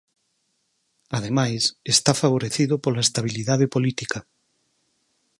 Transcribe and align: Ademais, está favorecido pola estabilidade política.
Ademais, 1.17 1.61
está 1.95 2.11
favorecido 2.21 2.75
pola 2.83 3.05
estabilidade 3.07 3.71
política. 3.75 4.19